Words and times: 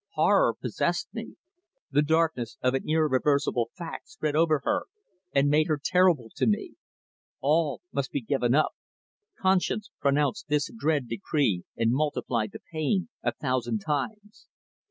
Horror 0.13 0.55
possessed 0.55 1.09
me. 1.13 1.35
The 1.91 2.01
darkness 2.01 2.57
of 2.63 2.73
an 2.73 2.89
irreversible 2.89 3.69
fact 3.77 4.09
spread 4.09 4.35
over 4.35 4.61
her 4.63 4.85
and 5.31 5.47
made 5.47 5.67
her 5.67 5.77
terrible 5.79 6.31
to 6.37 6.47
me. 6.47 6.73
All 7.39 7.81
must 7.91 8.09
be 8.09 8.21
given 8.21 8.55
up. 8.55 8.71
Conscience 9.39 9.91
pronounced 9.99 10.47
this 10.47 10.71
dread 10.75 11.07
decree 11.07 11.65
and 11.77 11.91
multiplied 11.93 12.51
the 12.51 12.61
pain 12.71 13.09
a 13.21 13.31
thousand 13.31 13.77
times. 13.81 14.47